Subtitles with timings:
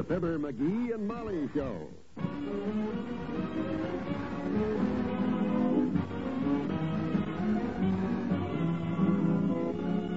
[0.00, 1.88] the Fibber, McGee, and Molly Show.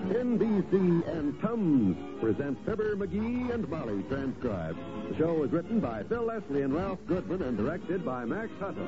[0.09, 4.79] NBC and Tums present Fibber, McGee, and Molly transcribed.
[5.09, 8.88] The show was written by Phil Leslie and Ralph Goodman and directed by Max Hutto.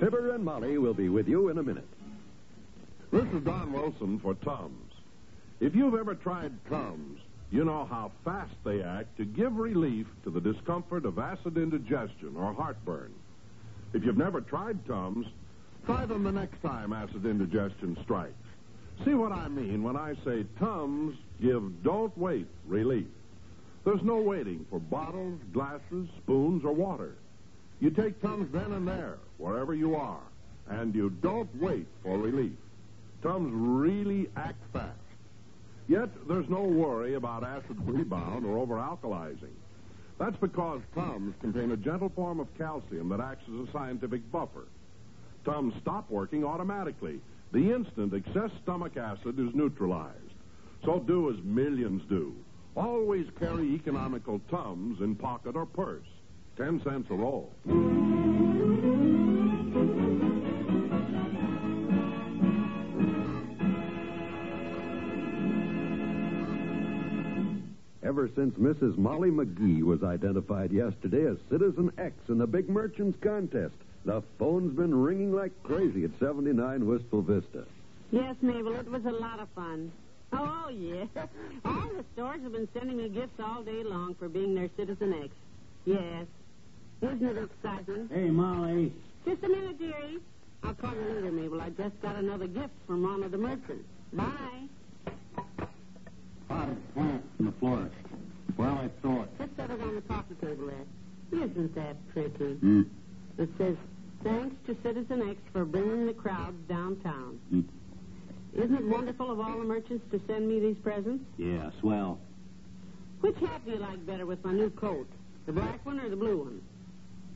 [0.00, 1.86] Fibber and Molly will be with you in a minute.
[3.10, 4.92] This is Don Wilson for Tums.
[5.60, 7.18] If you've ever tried Tums,
[7.50, 12.36] you know how fast they act to give relief to the discomfort of acid indigestion
[12.36, 13.14] or heartburn.
[13.94, 15.26] If you've never tried Tums,
[15.86, 18.34] try them the next time acid indigestion strikes.
[19.06, 23.06] See what I mean when I say Tums give don't wait relief.
[23.86, 27.14] There's no waiting for bottles, glasses, spoons, or water.
[27.80, 30.20] You take Tums then and there, wherever you are,
[30.68, 32.52] and you don't wait for relief.
[33.22, 34.92] Tums really act fast.
[35.88, 39.56] Yet there's no worry about acid rebound or over alkalizing.
[40.18, 44.66] That's because Tums contain a gentle form of calcium that acts as a scientific buffer.
[45.44, 47.20] Tums stop working automatically
[47.52, 50.14] the instant excess stomach acid is neutralized.
[50.84, 52.34] So do as millions do.
[52.76, 56.06] Always carry economical Tums in pocket or purse.
[56.56, 57.52] Ten cents a roll.
[68.08, 68.96] Ever since Mrs.
[68.96, 73.74] Molly McGee was identified yesterday as Citizen X in the Big Merchants Contest,
[74.06, 77.64] the phone's been ringing like crazy at 79 Wistful Vista.
[78.10, 79.92] Yes, Mabel, it was a lot of fun.
[80.32, 81.04] Oh, oh yeah.
[81.66, 85.12] All the stores have been sending me gifts all day long for being their Citizen
[85.24, 85.28] X.
[85.84, 86.24] Yes.
[87.02, 88.08] Isn't it exciting?
[88.10, 88.90] Hey, Molly.
[89.26, 90.16] Just a minute, dearie.
[90.62, 91.60] I'll call you later, Mabel.
[91.60, 93.84] I just got another gift from one of the merchants.
[94.14, 94.64] Bye.
[96.48, 98.07] Potted plant from the florist.
[98.58, 99.28] Well, I saw it.
[99.38, 101.44] Just set it on the coffee table there.
[101.44, 102.54] Isn't that pretty?
[102.54, 102.82] Hmm.
[103.38, 103.76] It says,
[104.24, 107.38] thanks to Citizen X for bringing the crowds downtown.
[107.50, 107.60] Hmm.
[108.54, 111.24] Isn't it wonderful of all the merchants to send me these presents?
[111.38, 112.18] Yeah, swell.
[113.20, 115.08] Which hat do you like better with my new coat?
[115.46, 116.60] The black one or the blue one?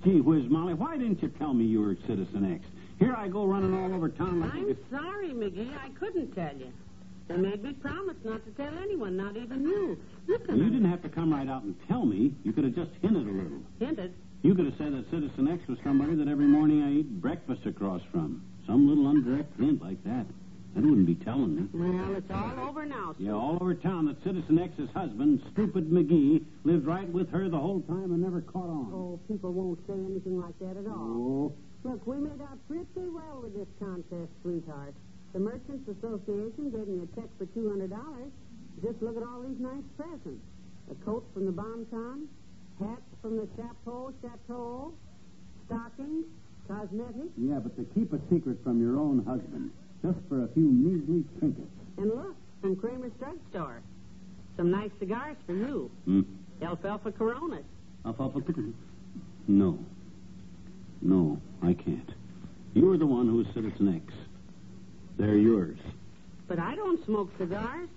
[0.04, 2.64] Gee whiz, Molly, why didn't you tell me you were Citizen X?
[2.98, 5.70] Here I go running all over town like I'm sorry, McGee.
[5.78, 6.72] I couldn't tell you.
[7.32, 9.98] They made me promise not to tell anyone, not even you.
[10.26, 12.34] Look at you didn't have to come right out and tell me.
[12.44, 13.60] You could have just hinted a little.
[13.78, 14.14] Hinted.
[14.42, 17.64] You could have said that Citizen X was somebody that every morning I eat breakfast
[17.64, 18.42] across from.
[18.66, 20.26] Some little indirect hint like that.
[20.74, 21.68] That wouldn't be telling me.
[21.72, 23.14] Well, it's all over now.
[23.18, 27.58] Yeah, all over town that Citizen X's husband, Stupid McGee, lived right with her the
[27.58, 28.90] whole time and never caught on.
[28.92, 30.96] Oh, people won't say anything like that at all.
[30.96, 31.52] Oh.
[31.84, 34.94] Look, we made out pretty well with this contest, sweetheart.
[35.32, 37.88] The Merchants Association gave me a check for $200.
[38.82, 40.44] Just look at all these nice presents.
[40.90, 42.28] A coat from the Bonton,
[42.78, 44.92] hats from the Chapeau Chateau,
[45.66, 46.26] stockings,
[46.68, 49.70] cosmetics, Yeah, but to keep a secret from your own husband,
[50.02, 51.68] just for a few measly trinkets.
[51.98, 53.80] and look, from Kramer's drugstore.
[54.56, 55.90] Some nice cigars for you.
[56.04, 56.20] Hmm?
[56.62, 57.64] Alfalfa Coronas.
[58.04, 58.74] Alfalfa chicken?
[59.48, 59.78] No.
[61.00, 62.10] No, I can't.
[62.74, 64.14] You're the one who's Citizen X.
[65.18, 65.78] They're yours.
[66.48, 67.88] But I don't smoke cigars.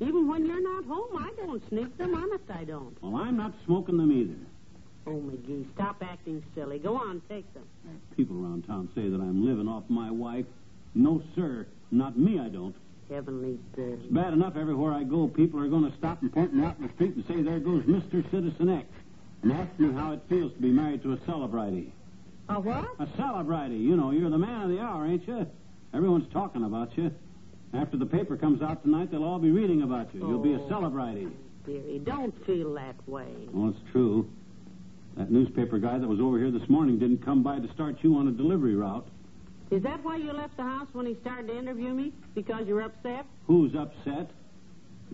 [0.00, 2.14] Even when you're not home, I don't sneak them.
[2.14, 2.96] Honest, I don't.
[3.02, 4.38] Well, I'm not smoking them either.
[5.06, 6.78] Oh, McGee, stop acting silly.
[6.78, 7.64] Go on, take them.
[8.16, 10.46] People around town say that I'm living off my wife.
[10.94, 11.66] No, sir.
[11.90, 12.74] Not me, I don't.
[13.10, 13.82] Heavenly day.
[13.82, 16.78] It's bad enough everywhere I go, people are going to stop and point me out
[16.78, 18.22] in the street and say, there goes Mr.
[18.30, 18.86] Citizen X.
[19.42, 21.92] And ask me how it feels to be married to a celebrity.
[22.48, 22.88] A what?
[22.98, 23.76] A celebrity.
[23.76, 25.46] You know, you're the man of the hour, ain't you?
[25.94, 27.10] Everyone's talking about you.
[27.74, 30.20] After the paper comes out tonight, they'll all be reading about you.
[30.20, 30.68] You'll be a Oh.
[30.68, 31.28] celebrity.
[31.66, 33.28] Dearie, don't feel that way.
[33.52, 34.26] Well, it's true.
[35.16, 38.16] That newspaper guy that was over here this morning didn't come by to start you
[38.16, 39.06] on a delivery route.
[39.70, 42.12] Is that why you left the house when he started to interview me?
[42.34, 43.24] Because you're upset?
[43.46, 44.30] Who's upset?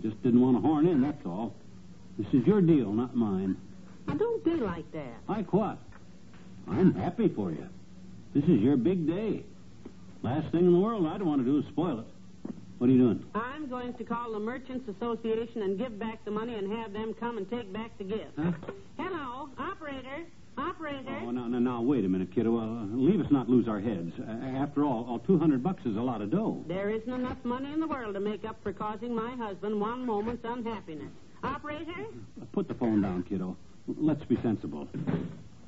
[0.03, 1.55] Just didn't want to horn in, that's all.
[2.19, 3.57] This is your deal, not mine.
[4.07, 5.15] Now, don't be like that.
[5.29, 5.79] Like what?
[6.69, 7.67] I'm happy for you.
[8.35, 9.43] This is your big day.
[10.27, 12.53] Last thing in the world I'd want to do is spoil it.
[12.79, 13.25] What are you doing?
[13.37, 17.15] I'm going to call the Merchants Association and give back the money and have them
[17.21, 18.33] come and take back the gift.
[18.37, 18.51] Huh?
[18.99, 20.25] Hello, operator.
[20.59, 21.17] Operator.
[21.23, 22.59] Oh, now, now, now, wait a minute, kiddo.
[22.59, 24.13] Uh, leave us not lose our heads.
[24.19, 26.65] Uh, after all, all 200 bucks is a lot of dough.
[26.67, 30.05] There isn't enough money in the world to make up for causing my husband one
[30.05, 31.13] moment's unhappiness.
[31.45, 32.07] Operator?
[32.53, 33.57] Put the phone down, kiddo.
[33.87, 34.89] Let's be sensible.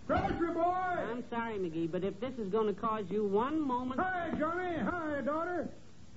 [0.08, 0.62] Grocery boy!
[1.10, 4.00] I'm sorry, McGee, but if this is going to cause you one moment.
[4.00, 4.78] Hi, Johnny.
[4.78, 5.68] Hi, daughter.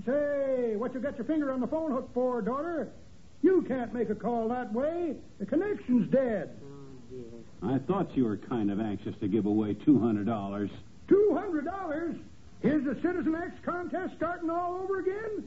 [0.05, 2.87] Say, what you got your finger on the phone hook for, daughter?
[3.41, 5.15] You can't make a call that way.
[5.39, 6.57] The connection's dead.
[6.63, 6.69] Oh,
[7.11, 7.75] dear.
[7.75, 10.69] I thought you were kind of anxious to give away $200.
[11.09, 12.15] Two hundred dollars?
[12.61, 15.45] Here's the Citizen X contest starting all over again?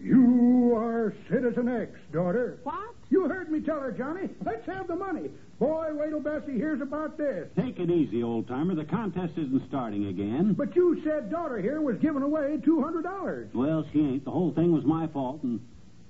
[0.00, 2.58] You are Citizen X, daughter.
[2.62, 2.94] What?
[3.12, 4.30] You heard me tell her, Johnny.
[4.42, 5.28] Let's have the money.
[5.58, 7.46] Boy, wait till Bessie hears about this.
[7.54, 8.74] Take it easy, old timer.
[8.74, 10.54] The contest isn't starting again.
[10.54, 13.50] But you said daughter here was giving away two hundred dollars.
[13.52, 14.24] Well, she ain't.
[14.24, 15.60] The whole thing was my fault, and,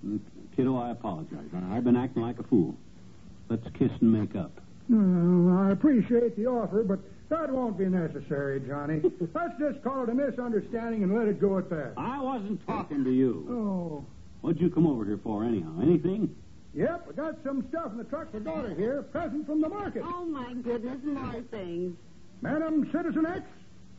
[0.04, 0.20] and
[0.54, 1.48] kiddo, I apologize.
[1.72, 2.76] I've been acting like a fool.
[3.48, 4.52] Let's kiss and make up.
[4.88, 7.00] Mm, I appreciate the offer, but
[7.30, 9.02] that won't be necessary, Johnny.
[9.34, 11.94] Let's just call it a misunderstanding and let it go at that.
[11.96, 13.44] I wasn't talking to you.
[13.50, 14.06] Oh.
[14.42, 15.80] What'd you come over here for, anyhow?
[15.82, 16.32] Anything?
[16.74, 20.02] Yep, I got some stuff in the truck for daughter here, present from the market.
[20.04, 21.96] Oh, my goodness, more things.
[22.40, 23.42] Madam Citizen X,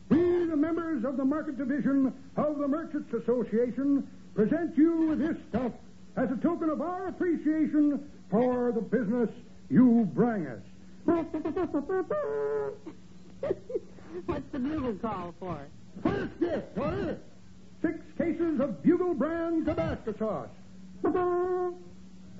[0.08, 5.36] we, the members of the Market Division of the Merchants Association, present you with this
[5.48, 5.70] stuff
[6.16, 9.30] as a token of our appreciation for the business
[9.70, 10.60] you bring us.
[11.04, 11.30] What's
[14.52, 15.60] the bugle call for?
[16.02, 17.18] First gift, daughter.
[17.82, 20.48] Six cases of Bugle brand Tabasco sauce.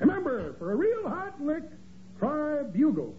[0.05, 1.63] Remember, for a real hot lick,
[2.19, 3.15] try Bugle.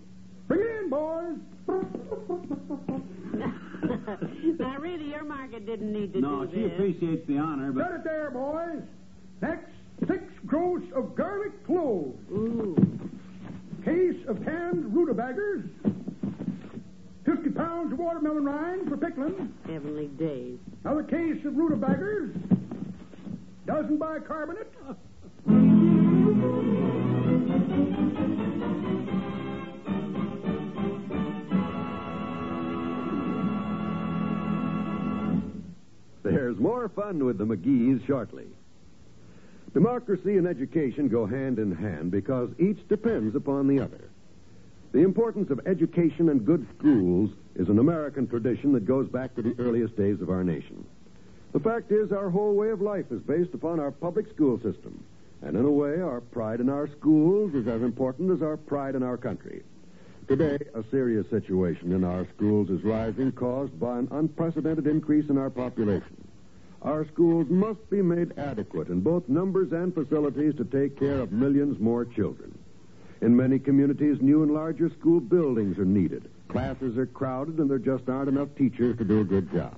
[0.48, 1.38] Bring it in, boys.
[4.60, 6.74] now, really, your market didn't need to No, do she this.
[6.74, 8.84] appreciates the honor, Got but it there, boys.
[9.42, 9.72] Next,
[10.08, 12.20] six gross of garlic cloves.
[12.32, 12.78] Ooh.
[13.84, 15.68] Case of canned rutabaggers.
[17.26, 19.52] Fifty pounds of watermelon rind for pickling.
[19.66, 20.60] Heavenly days.
[20.84, 22.32] Another case of rutabaggers.
[23.66, 24.72] Dozen bicarbonate.
[36.86, 38.46] More fun with the McGees shortly.
[39.74, 44.10] Democracy and education go hand in hand because each depends upon the other.
[44.92, 49.42] The importance of education and good schools is an American tradition that goes back to
[49.42, 50.86] the earliest days of our nation.
[51.54, 55.04] The fact is, our whole way of life is based upon our public school system.
[55.42, 58.94] And in a way, our pride in our schools is as important as our pride
[58.94, 59.64] in our country.
[60.28, 65.38] Today, a serious situation in our schools is rising, caused by an unprecedented increase in
[65.40, 66.25] our population.
[66.86, 71.32] Our schools must be made adequate in both numbers and facilities to take care of
[71.32, 72.56] millions more children.
[73.22, 76.30] In many communities, new and larger school buildings are needed.
[76.48, 79.76] Classes are crowded, and there just aren't enough teachers to do a good job.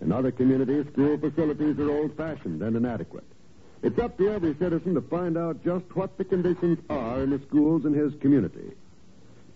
[0.00, 3.24] In other communities, school facilities are old fashioned and inadequate.
[3.82, 7.40] It's up to every citizen to find out just what the conditions are in the
[7.46, 8.72] schools in his community.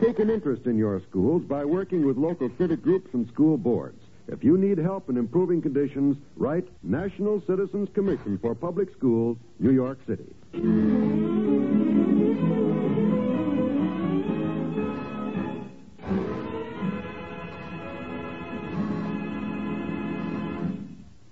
[0.02, 4.00] Take an interest in your schools by working with local civic groups and school boards.
[4.31, 9.73] If you need help in improving conditions, write National Citizens Commission for Public Schools, New
[9.73, 10.32] York City.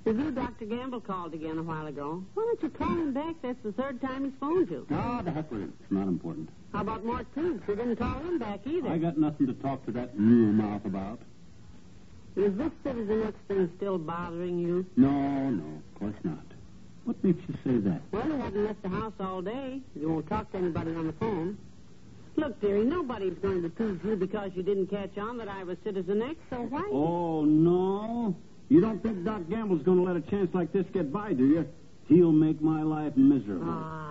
[0.05, 0.65] Review Dr.
[0.65, 2.25] Gamble called again a while ago.
[2.35, 3.37] Why don't you call him back?
[3.43, 4.87] That's the third time he's phoned you.
[4.91, 5.71] Ah, the heck with it.
[5.83, 6.49] It's not important.
[6.73, 7.69] How about Mort Toops?
[7.69, 8.89] You didn't call him back either.
[8.89, 11.21] I got nothing to talk to that new mouth about.
[12.37, 14.87] Is this Citizen X thing still bothering you?
[14.97, 15.11] No,
[15.51, 16.45] no, of course not.
[17.05, 18.03] What makes you say that?
[18.13, 19.81] Well, you haven't left the house all day.
[19.99, 21.59] You won't talk to anybody on the phone.
[22.37, 25.77] Look, dearie, nobody's going to tease you because you didn't catch on that I was
[25.83, 26.89] Citizen X, so why?
[26.93, 28.37] Oh, no?
[28.69, 31.47] You don't think Doc Gamble's going to let a chance like this get by, do
[31.47, 31.69] you?
[32.07, 33.65] He'll make my life miserable.
[33.69, 34.08] Ah,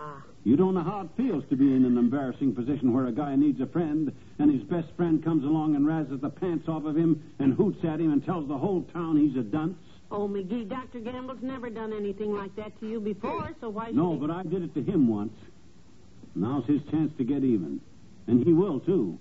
[0.47, 3.35] You don't know how it feels to be in an embarrassing position where a guy
[3.35, 6.95] needs a friend, and his best friend comes along and razzes the pants off of
[6.95, 9.77] him and hoots at him and tells the whole town he's a dunce.
[10.09, 10.99] oh, McGee, Dr.
[11.01, 14.19] Gamble's never done anything like that to you before, so why should No, he...
[14.19, 15.33] but I did it to him once.
[16.33, 17.81] Now's his chance to get even.
[18.27, 19.19] And he will, too.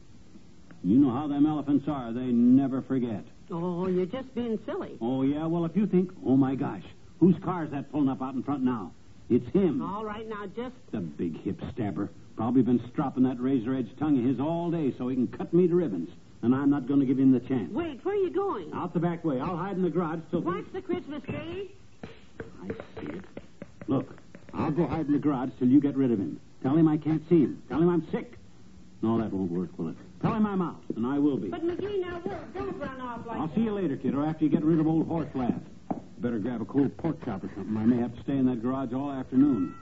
[0.84, 2.12] You know how them elephants are.
[2.12, 3.24] They never forget.
[3.50, 4.96] Oh, you're just being silly.
[5.00, 5.44] Oh, yeah?
[5.46, 6.84] Well, if you think, oh, my gosh,
[7.18, 8.92] whose car's that pulling up out in front now?
[9.28, 9.82] It's him.
[9.82, 10.74] All right, now just...
[10.92, 12.10] The big hip stabber.
[12.36, 15.52] Probably been stropping that razor edge tongue of his all day so he can cut
[15.52, 16.10] me to ribbons.
[16.42, 17.72] And I'm not going to give him the chance.
[17.72, 18.72] Wait, where are you going?
[18.72, 19.40] Out the back way.
[19.40, 20.40] I'll hide in the garage till.
[20.42, 21.70] Watch the Christmas tree.
[22.62, 22.68] I
[23.00, 23.24] see it.
[23.88, 24.16] Look,
[24.52, 26.38] I'll go hide in the garage till you get rid of him.
[26.62, 27.62] Tell him I can't see him.
[27.68, 28.38] Tell him I'm sick.
[29.02, 29.96] No, that won't work, will it?
[30.22, 31.48] Tell him I'm out, and I will be.
[31.48, 33.54] But, McGee, now, look, don't run off like I'll that.
[33.54, 35.52] see you later, kid, or after you get rid of old horse laugh.
[36.18, 37.76] Better grab a cold pork chop or something.
[37.76, 39.74] I may have to stay in that garage all afternoon.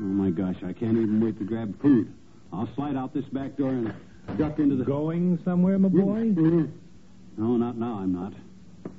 [0.00, 2.12] Oh, my gosh, I can't even wait to grab food.
[2.52, 3.92] I'll slide out this back door and
[4.38, 4.84] duck into the...
[4.84, 6.32] Going somewhere, my boy?
[6.32, 6.70] Mhm.
[7.36, 8.32] No, not now, I'm not.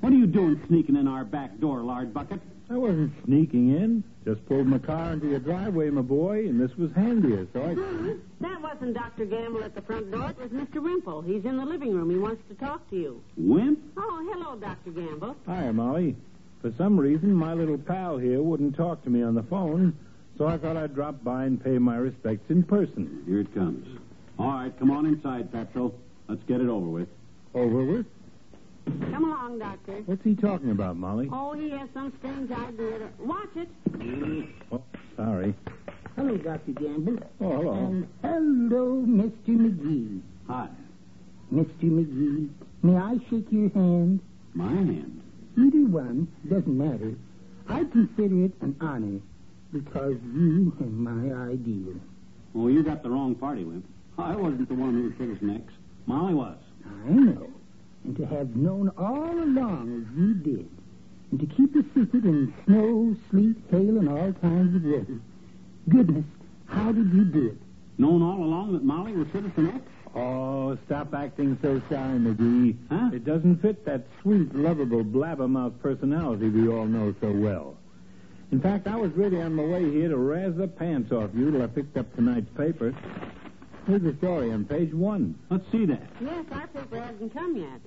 [0.00, 2.40] What are you doing sneaking in our back door, lard bucket?
[2.70, 4.04] I wasn't sneaking in.
[4.24, 7.74] Just pulled my car into your driveway, my boy, and this was handier, so I...
[8.40, 9.26] That wasn't Dr.
[9.26, 10.30] Gamble at the front door.
[10.30, 10.82] It was Mr.
[10.82, 11.20] Wimple.
[11.22, 12.08] He's in the living room.
[12.08, 13.22] He wants to talk to you.
[13.36, 13.78] Wimp?
[13.98, 14.90] Oh, hello, Dr.
[14.90, 15.36] Gamble.
[15.46, 16.16] Hi, Molly.
[16.62, 19.94] For some reason, my little pal here wouldn't talk to me on the phone,
[20.38, 23.24] so I thought I'd drop by and pay my respects in person.
[23.26, 23.86] Here it comes.
[24.38, 25.92] All right, come on inside, Petro.
[26.28, 27.08] Let's get it over with.
[27.54, 28.06] Over with?
[28.86, 30.02] Come along, Doctor.
[30.06, 31.28] What's he talking about, Molly?
[31.30, 33.00] Oh, he has some strange idea.
[33.00, 33.08] To...
[33.18, 33.68] Watch it.
[34.72, 34.82] Oh,
[35.16, 35.54] sorry.
[36.16, 36.72] Hello, Dr.
[36.72, 37.18] Gamble.
[37.40, 37.72] Oh, hello.
[37.74, 39.48] And hello, Mr.
[39.48, 40.20] McGee.
[40.46, 40.68] Hi.
[41.52, 41.84] Mr.
[41.84, 42.48] McGee,
[42.82, 44.20] may I shake your hand?
[44.54, 45.22] My hand.
[45.56, 47.14] Either one, doesn't matter.
[47.68, 49.20] I consider it an honor
[49.72, 51.94] because you are my ideal.
[52.54, 53.84] Oh, you got the wrong party, Wimp.
[54.18, 55.72] I wasn't the one who was Citizen X.
[56.06, 56.58] Molly was.
[56.86, 57.48] I know.
[58.04, 60.68] And to have known all along as you did,
[61.30, 65.20] and to keep a secret in snow, sleet, hail, and all kinds of weather.
[65.88, 66.24] Goodness,
[66.66, 67.56] how did you do it?
[67.98, 69.80] Known all along that Molly was Citizen X?
[70.14, 72.76] Oh, stop acting so shy, McGee.
[72.90, 73.10] Huh?
[73.12, 77.76] It doesn't fit that sweet, lovable, blabbermouth personality we all know so well.
[78.50, 81.50] In fact, I was really on my way here to razz the pants off you
[81.50, 82.94] till I picked up tonight's paper.
[83.86, 85.34] Here's the story on page one.
[85.50, 86.02] Let's see that.
[86.20, 87.80] Yes, our paper hasn't come yet.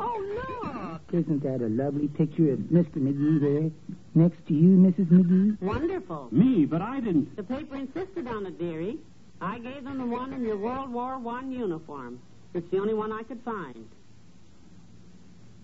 [0.00, 1.00] Oh, look.
[1.12, 2.96] Isn't that a lovely picture of Mr.
[2.96, 3.70] McGee there?
[4.14, 5.06] Next to you, Mrs.
[5.08, 5.60] McGee?
[5.62, 6.28] Wonderful.
[6.32, 7.36] Me, but I didn't.
[7.36, 8.98] The paper insisted on it, dearie.
[9.40, 12.20] I gave them the one in your World War One uniform.
[12.52, 13.88] It's the only one I could find.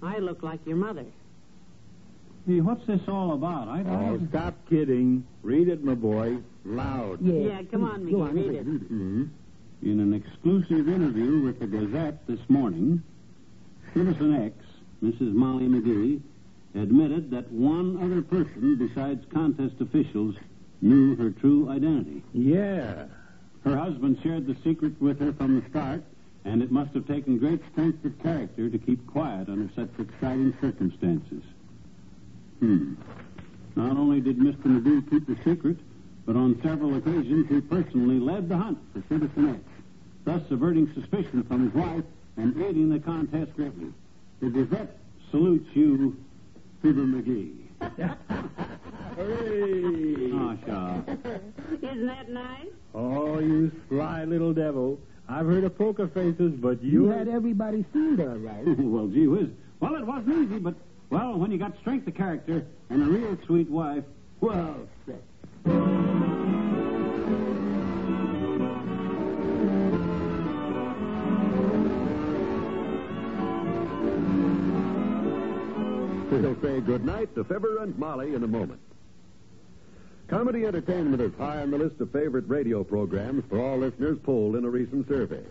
[0.02, 1.04] I look like your mother.
[2.46, 3.66] Hey, what's this all about?
[3.66, 4.28] I Oh, don't...
[4.28, 5.26] stop kidding.
[5.42, 6.36] Read it, my boy.
[6.64, 7.18] Loud.
[7.20, 7.34] Yes.
[7.50, 8.66] Yeah, come on, Go on, read it.
[8.66, 9.24] Mm-hmm.
[9.82, 13.02] In an exclusive interview with the Gazette this morning,
[13.92, 14.54] Citizen X,
[15.02, 15.32] Mrs.
[15.32, 16.20] Molly McGee,
[16.76, 20.36] admitted that one other person besides contest officials
[20.80, 22.22] knew her true identity.
[22.32, 23.06] Yeah.
[23.64, 26.02] Her husband shared the secret with her from the start,
[26.44, 30.54] and it must have taken great strength of character to keep quiet under such exciting
[30.60, 31.42] circumstances.
[32.60, 32.94] Hmm.
[33.74, 34.64] Not only did Mr.
[34.64, 35.76] McGee keep the secret,
[36.24, 39.60] but on several occasions he personally led the hunt for Citizen X,
[40.24, 42.04] thus averting suspicion from his wife
[42.36, 43.92] and aiding the contest greatly.
[44.40, 44.96] The Gazette
[45.30, 46.16] salutes you,
[46.82, 47.52] Fibber McGee.
[49.16, 50.30] Hooray!
[50.34, 51.00] Ah, Shaw.
[51.82, 52.66] Isn't that nice?
[52.94, 54.98] Oh, you sly little devil.
[55.28, 57.08] I've heard of poker faces, but You you...
[57.08, 58.64] had everybody fooled all right.
[58.78, 59.48] well, gee whiz.
[59.80, 60.74] Well, it wasn't easy, but,
[61.10, 64.04] well, when you got strength of character and a real sweet wife,
[64.40, 64.76] well,
[76.30, 78.80] We'll say goodnight to Fibber and Molly in a moment.
[80.28, 84.56] Comedy entertainment is high on the list of favorite radio programs for all listeners polled
[84.56, 85.44] in a recent survey.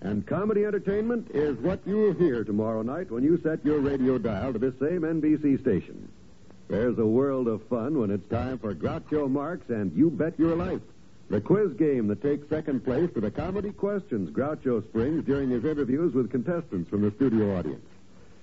[0.00, 4.54] And comedy entertainment is what you'll hear tomorrow night when you set your radio dial
[4.54, 6.10] to this same NBC station.
[6.68, 10.56] There's a world of fun when it's time for Groucho Marx and You Bet Your
[10.56, 10.80] Life,
[11.28, 15.64] the quiz game that takes second place to the comedy questions Groucho springs during his
[15.66, 17.84] interviews with contestants from the studio audience.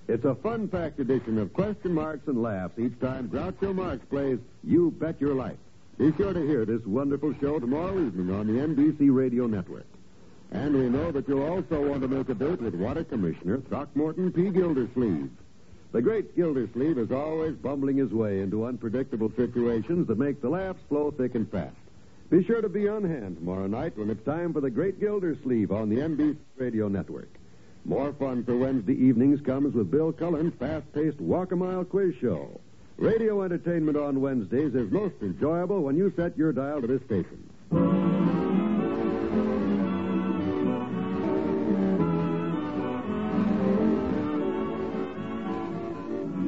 [0.08, 4.40] It's a fun fact edition of question marks and laughs each time Groucho Marx plays
[4.64, 5.58] You Bet Your Life.
[5.98, 9.88] Be sure to hear this wonderful show tomorrow evening on the NBC Radio Network.
[10.52, 14.32] And we know that you'll also want to make a date with Water Commissioner Throckmorton
[14.32, 14.50] P.
[14.50, 15.30] Gildersleeve.
[15.92, 20.80] The great Gildersleeve is always bumbling his way into unpredictable situations that make the laughs
[20.88, 21.76] flow thick and fast.
[22.30, 25.72] Be sure to be on hand tomorrow night when it's time for the great Gildersleeve
[25.72, 27.37] on the NBC Radio Network.
[27.88, 32.60] More fun for Wednesday evenings comes with Bill Cullen's fast-paced Walk-a-Mile quiz show.
[32.98, 37.50] Radio entertainment on Wednesdays is most enjoyable when you set your dial to this station.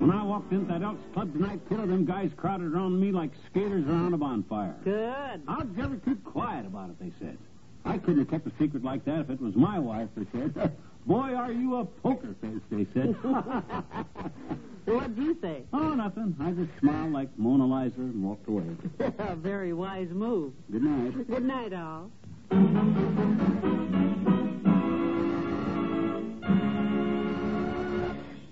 [0.01, 3.31] When I walked into that Elks Club tonight, killer, them guys crowded around me like
[3.49, 4.75] skaters around a bonfire.
[4.83, 5.41] Good.
[5.47, 7.37] How'd you ever keep quiet about it, they said.
[7.85, 10.75] I couldn't have kept a secret like that if it was my wife, they said.
[11.05, 13.15] Boy, are you a poker face, they said.
[14.85, 15.63] What'd you say?
[15.73, 16.35] oh, nothing.
[16.39, 18.65] I just smiled like Mona Lisa and walked away.
[19.19, 20.53] A very wise move.
[20.71, 21.27] Good night.
[21.27, 22.09] Good night, all.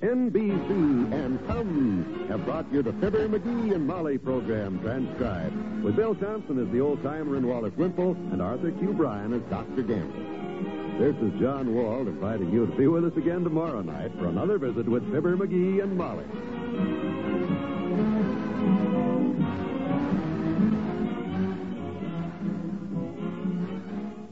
[0.08, 6.16] NBC and Tums have brought you the Fibber, McGee, and Molly program transcribed with Bill
[6.16, 8.94] Thompson as the old timer and Wallace Wimple and Arthur Q.
[8.94, 9.84] Bryan as Dr.
[9.84, 10.98] Gamble.
[10.98, 14.58] This is John Wald inviting you to be with us again tomorrow night for another
[14.58, 16.24] visit with Fibber, McGee, and Molly.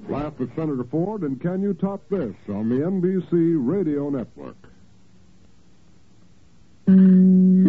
[0.07, 4.55] Laugh at Senator Ford, and can you top this on the NBC Radio Network?
[6.87, 7.64] Mm.